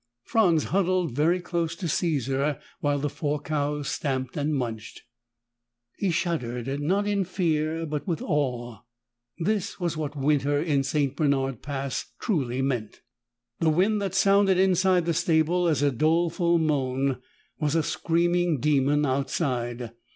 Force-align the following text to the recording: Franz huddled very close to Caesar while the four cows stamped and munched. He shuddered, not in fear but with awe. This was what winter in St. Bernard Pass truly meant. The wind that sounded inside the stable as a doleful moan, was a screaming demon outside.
Franz 0.23 0.63
huddled 0.63 1.11
very 1.11 1.39
close 1.39 1.75
to 1.75 1.87
Caesar 1.87 2.59
while 2.79 2.97
the 2.97 3.07
four 3.07 3.39
cows 3.39 3.87
stamped 3.87 4.35
and 4.35 4.55
munched. 4.55 5.03
He 5.99 6.09
shuddered, 6.09 6.79
not 6.81 7.05
in 7.05 7.23
fear 7.23 7.85
but 7.85 8.07
with 8.07 8.19
awe. 8.19 8.79
This 9.37 9.79
was 9.79 9.95
what 9.95 10.15
winter 10.15 10.59
in 10.59 10.81
St. 10.81 11.15
Bernard 11.15 11.61
Pass 11.61 12.07
truly 12.19 12.63
meant. 12.63 13.01
The 13.59 13.69
wind 13.69 14.01
that 14.01 14.15
sounded 14.15 14.57
inside 14.57 15.05
the 15.05 15.13
stable 15.13 15.67
as 15.67 15.83
a 15.83 15.91
doleful 15.91 16.57
moan, 16.57 17.21
was 17.59 17.75
a 17.75 17.83
screaming 17.83 18.59
demon 18.59 19.05
outside. 19.05 19.91